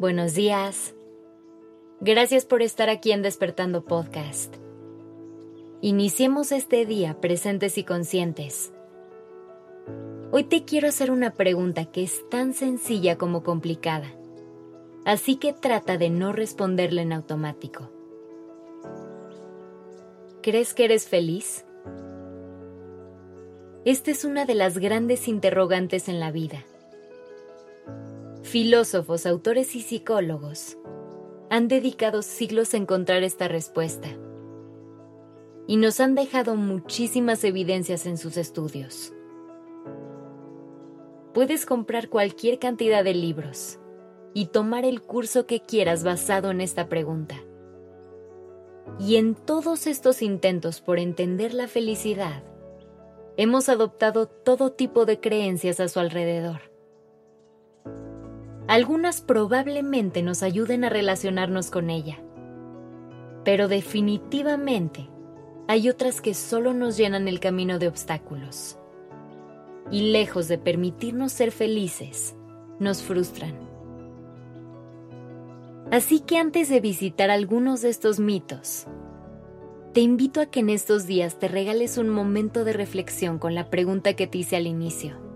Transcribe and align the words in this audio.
buenos 0.00 0.32
días. 0.32 0.94
Gracias 2.00 2.46
por 2.46 2.62
estar 2.62 2.88
aquí 2.88 3.12
en 3.12 3.20
Despertando 3.20 3.84
Podcast. 3.84 4.56
Iniciemos 5.82 6.52
este 6.52 6.86
día 6.86 7.20
presentes 7.20 7.76
y 7.76 7.84
conscientes. 7.84 8.72
Hoy 10.32 10.44
te 10.44 10.64
quiero 10.64 10.88
hacer 10.88 11.10
una 11.10 11.34
pregunta 11.34 11.84
que 11.84 12.02
es 12.02 12.26
tan 12.30 12.54
sencilla 12.54 13.18
como 13.18 13.42
complicada, 13.42 14.10
así 15.04 15.36
que 15.36 15.52
trata 15.52 15.98
de 15.98 16.08
no 16.08 16.32
responderla 16.32 17.02
en 17.02 17.12
automático. 17.12 17.90
¿Crees 20.42 20.72
que 20.72 20.86
eres 20.86 21.08
feliz? 21.08 21.66
Esta 23.84 24.10
es 24.12 24.24
una 24.24 24.46
de 24.46 24.54
las 24.54 24.78
grandes 24.78 25.28
interrogantes 25.28 26.08
en 26.08 26.20
la 26.20 26.30
vida. 26.30 26.64
Filósofos, 28.50 29.26
autores 29.26 29.76
y 29.76 29.80
psicólogos 29.80 30.76
han 31.50 31.68
dedicado 31.68 32.20
siglos 32.20 32.74
a 32.74 32.78
encontrar 32.78 33.22
esta 33.22 33.46
respuesta 33.46 34.08
y 35.68 35.76
nos 35.76 36.00
han 36.00 36.16
dejado 36.16 36.56
muchísimas 36.56 37.44
evidencias 37.44 38.06
en 38.06 38.18
sus 38.18 38.36
estudios. 38.36 39.12
Puedes 41.32 41.64
comprar 41.64 42.08
cualquier 42.08 42.58
cantidad 42.58 43.04
de 43.04 43.14
libros 43.14 43.78
y 44.34 44.46
tomar 44.46 44.84
el 44.84 45.00
curso 45.00 45.46
que 45.46 45.60
quieras 45.60 46.02
basado 46.02 46.50
en 46.50 46.60
esta 46.60 46.88
pregunta. 46.88 47.36
Y 48.98 49.14
en 49.14 49.36
todos 49.36 49.86
estos 49.86 50.22
intentos 50.22 50.80
por 50.80 50.98
entender 50.98 51.54
la 51.54 51.68
felicidad, 51.68 52.42
hemos 53.36 53.68
adoptado 53.68 54.26
todo 54.26 54.72
tipo 54.72 55.06
de 55.06 55.20
creencias 55.20 55.78
a 55.78 55.86
su 55.86 56.00
alrededor. 56.00 56.69
Algunas 58.70 59.20
probablemente 59.20 60.22
nos 60.22 60.44
ayuden 60.44 60.84
a 60.84 60.90
relacionarnos 60.90 61.72
con 61.72 61.90
ella, 61.90 62.20
pero 63.44 63.66
definitivamente 63.66 65.10
hay 65.66 65.88
otras 65.88 66.20
que 66.20 66.34
solo 66.34 66.72
nos 66.72 66.96
llenan 66.96 67.26
el 67.26 67.40
camino 67.40 67.80
de 67.80 67.88
obstáculos. 67.88 68.78
Y 69.90 70.12
lejos 70.12 70.46
de 70.46 70.56
permitirnos 70.56 71.32
ser 71.32 71.50
felices, 71.50 72.36
nos 72.78 73.02
frustran. 73.02 73.58
Así 75.90 76.20
que 76.20 76.38
antes 76.38 76.68
de 76.68 76.78
visitar 76.78 77.28
algunos 77.28 77.82
de 77.82 77.88
estos 77.88 78.20
mitos, 78.20 78.86
te 79.94 80.00
invito 80.00 80.40
a 80.40 80.46
que 80.46 80.60
en 80.60 80.70
estos 80.70 81.08
días 81.08 81.40
te 81.40 81.48
regales 81.48 81.98
un 81.98 82.08
momento 82.08 82.64
de 82.64 82.72
reflexión 82.72 83.40
con 83.40 83.56
la 83.56 83.68
pregunta 83.68 84.14
que 84.14 84.28
te 84.28 84.38
hice 84.38 84.54
al 84.54 84.68
inicio 84.68 85.28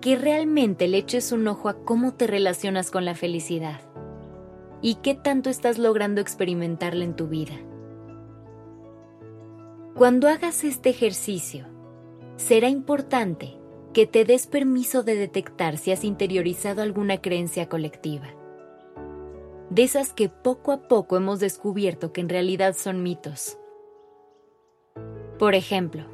que 0.00 0.16
realmente 0.16 0.88
le 0.88 0.98
eches 0.98 1.32
un 1.32 1.46
ojo 1.46 1.68
a 1.68 1.84
cómo 1.84 2.14
te 2.14 2.26
relacionas 2.26 2.90
con 2.90 3.04
la 3.04 3.14
felicidad 3.14 3.80
y 4.82 4.96
qué 4.96 5.14
tanto 5.14 5.50
estás 5.50 5.78
logrando 5.78 6.20
experimentarla 6.20 7.04
en 7.04 7.14
tu 7.14 7.28
vida. 7.28 7.52
Cuando 9.94 10.28
hagas 10.28 10.64
este 10.64 10.88
ejercicio, 10.88 11.66
será 12.36 12.70
importante 12.70 13.58
que 13.92 14.06
te 14.06 14.24
des 14.24 14.46
permiso 14.46 15.02
de 15.02 15.16
detectar 15.16 15.76
si 15.76 15.92
has 15.92 16.04
interiorizado 16.04 16.80
alguna 16.80 17.20
creencia 17.20 17.68
colectiva. 17.68 18.28
De 19.68 19.82
esas 19.82 20.12
que 20.12 20.28
poco 20.28 20.72
a 20.72 20.88
poco 20.88 21.16
hemos 21.16 21.40
descubierto 21.40 22.12
que 22.12 22.22
en 22.22 22.28
realidad 22.28 22.74
son 22.74 23.02
mitos. 23.02 23.58
Por 25.38 25.54
ejemplo, 25.54 26.04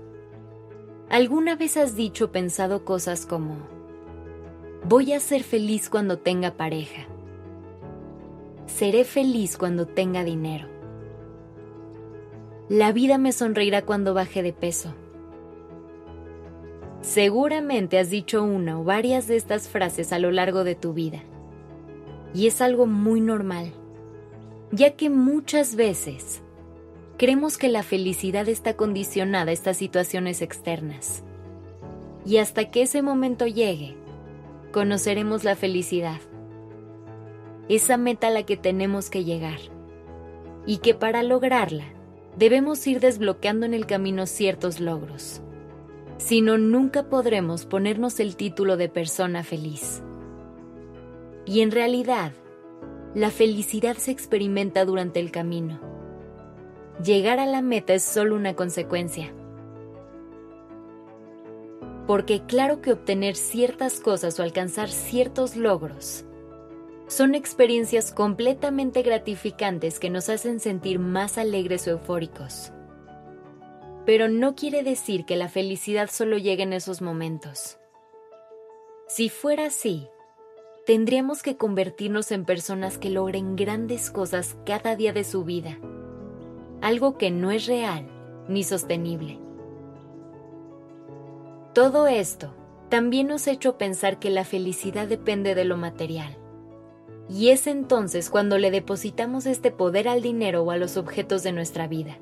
¿alguna 1.09 1.55
vez 1.55 1.77
has 1.77 1.95
dicho 1.95 2.27
o 2.27 2.33
pensado 2.33 2.85
cosas 2.85 3.25
como, 3.27 3.76
Voy 4.89 5.15
a 5.15 5.19
ser 5.19 5.43
feliz 5.43 5.91
cuando 5.91 6.17
tenga 6.17 6.53
pareja. 6.53 7.09
Seré 8.67 9.03
feliz 9.03 9.59
cuando 9.59 9.85
tenga 9.85 10.23
dinero. 10.23 10.69
La 12.69 12.93
vida 12.93 13.19
me 13.19 13.33
sonreirá 13.33 13.83
cuando 13.83 14.15
baje 14.15 14.45
de 14.45 14.53
peso. 14.53 14.95
Seguramente 17.01 17.99
has 17.99 18.11
dicho 18.11 18.45
una 18.45 18.79
o 18.79 18.85
varias 18.85 19.27
de 19.27 19.35
estas 19.35 19.69
frases 19.69 20.13
a 20.13 20.21
lo 20.21 20.31
largo 20.31 20.63
de 20.63 20.77
tu 20.77 20.93
vida. 20.93 21.21
Y 22.33 22.47
es 22.47 22.61
algo 22.61 22.87
muy 22.87 23.21
normal, 23.21 23.73
ya 24.71 24.93
que 24.93 25.11
muchas 25.11 25.75
veces 25.75 26.43
creemos 27.17 27.59
que 27.59 27.69
la 27.69 27.83
felicidad 27.83 28.49
está 28.49 28.77
condicionada 28.77 29.51
a 29.51 29.55
estas 29.55 29.79
situaciones 29.79 30.43
externas. 30.43 31.25
Y 32.25 32.37
hasta 32.37 32.71
que 32.71 32.83
ese 32.83 33.03
momento 33.03 33.49
llegue, 33.49 33.97
conoceremos 34.73 35.45
la 35.45 35.57
felicidad, 35.57 36.21
esa 37.69 37.97
meta 37.97 38.29
a 38.29 38.31
la 38.31 38.45
que 38.45 38.57
tenemos 38.57 39.11
que 39.11 39.25
llegar, 39.25 39.59
y 40.67 40.79
que 40.79 40.95
para 40.95 41.23
lograrla 41.23 41.85
debemos 42.37 42.87
ir 42.87 43.01
desbloqueando 43.01 43.67
en 43.67 43.75
el 43.75 43.87
camino 43.87 44.27
ciertos 44.27 44.81
logros. 44.81 45.41
Si 46.19 46.41
no, 46.41 46.59
nunca 46.59 47.09
podremos 47.09 47.67
ponernos 47.67 48.21
el 48.21 48.37
título 48.37 48.77
de 48.77 48.89
persona 48.89 49.45
feliz. 49.45 50.03
Y 51.45 51.61
en 51.61 51.71
realidad, 51.71 52.33
la 53.15 53.31
felicidad 53.31 53.97
se 53.97 54.11
experimenta 54.11 54.85
durante 54.85 55.21
el 55.21 55.31
camino. 55.31 55.81
Llegar 57.05 57.39
a 57.39 57.47
la 57.47 57.61
meta 57.63 57.95
es 57.95 58.03
solo 58.03 58.35
una 58.35 58.55
consecuencia 58.55 59.33
porque 62.07 62.43
claro 62.47 62.81
que 62.81 62.93
obtener 62.93 63.37
ciertas 63.37 64.01
cosas 64.01 64.39
o 64.39 64.43
alcanzar 64.43 64.89
ciertos 64.89 65.57
logros 65.57 66.25
son 67.09 67.35
experiencias 67.35 68.13
completamente 68.13 69.03
gratificantes 69.03 70.01
que 70.01 70.11
nos 70.11 70.29
hacen 70.29 70.59
sentir 70.59 70.99
más 70.99 71.39
alegres 71.39 71.87
o 71.87 71.93
eufóricos. 71.93 72.73
Pero 74.05 74.29
no 74.29 74.55
quiere 74.55 74.83
decir 74.83 75.25
que 75.25 75.37
la 75.37 75.49
felicidad 75.49 76.09
solo 76.11 76.37
llegue 76.37 76.65
en 76.65 76.73
esos 76.73 77.03
momentos. 77.03 77.79
Si 79.09 79.29
fuera 79.29 79.67
así, 79.67 80.09
tendríamos 80.85 81.43
que 81.43 81.57
convertirnos 81.57 82.33
en 82.33 82.45
personas 82.45 82.99
que 82.99 83.11
logren 83.11 83.55
grandes 83.55 84.11
cosas 84.11 84.57
cada 84.65 84.97
día 84.97 85.13
de 85.13 85.25
su 85.25 85.45
vida, 85.45 85.79
algo 86.83 87.19
que 87.19 87.31
no 87.31 87.53
es 87.53 87.67
real 87.67 88.09
ni 88.49 88.65
sostenible. 88.65 89.46
Todo 91.77 92.07
esto 92.07 92.55
también 92.89 93.27
nos 93.27 93.47
ha 93.47 93.51
hecho 93.51 93.77
pensar 93.77 94.19
que 94.19 94.31
la 94.31 94.47
felicidad 94.47 95.07
depende 95.07 95.55
de 95.55 95.67
lo 95.67 95.77
material. 95.77 96.35
Y 97.29 97.51
es 97.51 97.67
entonces 97.67 98.31
cuando 98.31 98.57
le 98.57 98.71
depositamos 98.71 99.45
este 99.45 99.71
poder 99.71 100.09
al 100.09 100.23
dinero 100.23 100.63
o 100.63 100.71
a 100.71 100.79
los 100.79 100.97
objetos 100.97 101.43
de 101.43 101.53
nuestra 101.53 101.87
vida. 101.87 102.17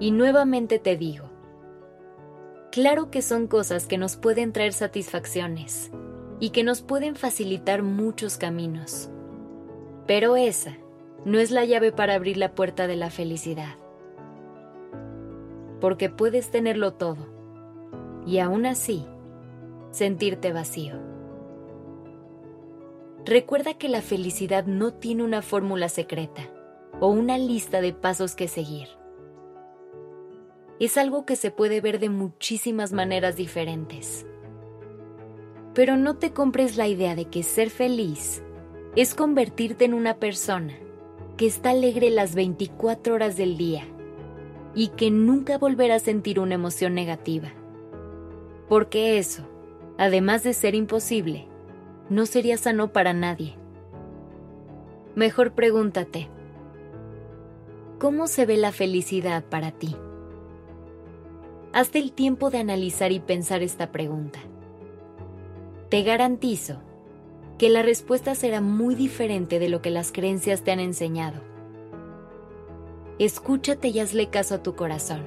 Y 0.00 0.10
nuevamente 0.10 0.80
te 0.80 0.96
digo, 0.96 1.30
claro 2.72 3.12
que 3.12 3.22
son 3.22 3.46
cosas 3.46 3.86
que 3.86 3.98
nos 3.98 4.16
pueden 4.16 4.52
traer 4.52 4.72
satisfacciones 4.72 5.92
y 6.40 6.50
que 6.50 6.64
nos 6.64 6.82
pueden 6.82 7.14
facilitar 7.14 7.84
muchos 7.84 8.36
caminos. 8.36 9.10
Pero 10.08 10.34
esa 10.34 10.76
no 11.24 11.38
es 11.38 11.52
la 11.52 11.64
llave 11.64 11.92
para 11.92 12.16
abrir 12.16 12.36
la 12.36 12.52
puerta 12.52 12.88
de 12.88 12.96
la 12.96 13.10
felicidad. 13.10 13.76
Porque 15.80 16.10
puedes 16.10 16.50
tenerlo 16.50 16.92
todo 16.92 17.35
y 18.26 18.40
aún 18.40 18.66
así 18.66 19.06
sentirte 19.90 20.52
vacío. 20.52 20.94
Recuerda 23.24 23.74
que 23.74 23.88
la 23.88 24.02
felicidad 24.02 24.66
no 24.66 24.92
tiene 24.92 25.24
una 25.24 25.42
fórmula 25.42 25.88
secreta 25.88 26.50
o 27.00 27.08
una 27.08 27.38
lista 27.38 27.80
de 27.80 27.92
pasos 27.92 28.34
que 28.34 28.48
seguir. 28.48 28.88
Es 30.78 30.98
algo 30.98 31.24
que 31.24 31.36
se 31.36 31.50
puede 31.50 31.80
ver 31.80 31.98
de 31.98 32.10
muchísimas 32.10 32.92
maneras 32.92 33.36
diferentes. 33.36 34.26
Pero 35.74 35.96
no 35.96 36.16
te 36.16 36.32
compres 36.32 36.76
la 36.76 36.86
idea 36.86 37.14
de 37.14 37.26
que 37.26 37.42
ser 37.42 37.70
feliz 37.70 38.42
es 38.94 39.14
convertirte 39.14 39.84
en 39.84 39.94
una 39.94 40.18
persona 40.18 40.74
que 41.36 41.46
está 41.46 41.70
alegre 41.70 42.10
las 42.10 42.34
24 42.34 43.14
horas 43.14 43.36
del 43.36 43.56
día 43.56 43.84
y 44.74 44.88
que 44.88 45.10
nunca 45.10 45.58
volverá 45.58 45.96
a 45.96 46.00
sentir 46.00 46.38
una 46.38 46.54
emoción 46.54 46.94
negativa 46.94 47.52
porque 48.68 49.18
eso, 49.18 49.42
además 49.98 50.42
de 50.42 50.54
ser 50.54 50.74
imposible, 50.74 51.46
no 52.08 52.26
sería 52.26 52.56
sano 52.56 52.92
para 52.92 53.12
nadie. 53.12 53.54
Mejor 55.14 55.52
pregúntate, 55.52 56.28
¿cómo 57.98 58.26
se 58.26 58.46
ve 58.46 58.56
la 58.56 58.72
felicidad 58.72 59.44
para 59.44 59.70
ti? 59.70 59.96
Hazte 61.72 61.98
el 61.98 62.12
tiempo 62.12 62.50
de 62.50 62.58
analizar 62.58 63.12
y 63.12 63.20
pensar 63.20 63.62
esta 63.62 63.92
pregunta. 63.92 64.40
Te 65.88 66.02
garantizo 66.02 66.80
que 67.58 67.70
la 67.70 67.82
respuesta 67.82 68.34
será 68.34 68.60
muy 68.60 68.94
diferente 68.94 69.58
de 69.58 69.68
lo 69.68 69.80
que 69.82 69.90
las 69.90 70.12
creencias 70.12 70.62
te 70.62 70.72
han 70.72 70.80
enseñado. 70.80 71.40
Escúchate 73.18 73.88
y 73.88 74.00
hazle 74.00 74.28
caso 74.28 74.56
a 74.56 74.62
tu 74.62 74.74
corazón. 74.74 75.22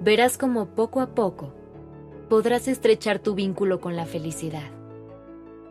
Verás 0.00 0.38
como 0.38 0.66
poco 0.66 1.00
a 1.00 1.14
poco 1.14 1.52
podrás 2.32 2.66
estrechar 2.66 3.18
tu 3.18 3.34
vínculo 3.34 3.78
con 3.78 3.94
la 3.94 4.06
felicidad. 4.06 4.70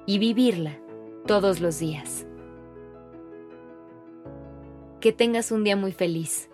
y 0.05 0.19
vivirla 0.19 0.77
todos 1.25 1.59
los 1.59 1.79
días. 1.79 2.27
Que 4.99 5.11
tengas 5.11 5.51
un 5.51 5.63
día 5.63 5.75
muy 5.75 5.91
feliz. 5.91 6.47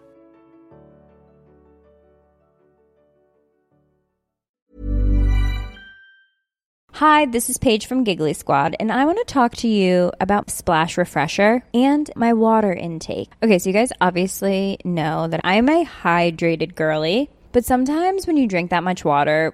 Hi, 6.94 7.26
this 7.26 7.50
is 7.50 7.58
Paige 7.58 7.86
from 7.86 8.06
Giggly 8.06 8.34
Squad, 8.34 8.78
and 8.80 8.94
I 8.94 9.04
want 9.04 9.18
to 9.18 9.26
talk 9.26 9.56
to 9.58 9.68
you 9.68 10.14
about 10.22 10.50
Splash 10.50 10.98
Refresher 10.98 11.64
and 11.74 12.10
my 12.16 12.32
water 12.32 12.72
intake. 12.72 13.28
Okay, 13.44 13.60
so 13.60 13.70
you 13.70 13.74
guys 13.74 13.92
obviously 14.00 14.78
know 14.86 15.28
that 15.28 15.42
I'm 15.44 15.68
a 15.68 15.84
hydrated 15.84 16.76
girly, 16.76 17.30
but 17.52 17.66
sometimes 17.66 18.26
when 18.26 18.38
you 18.38 18.48
drink 18.48 18.70
that 18.70 18.84
much 18.84 19.04
water, 19.04 19.54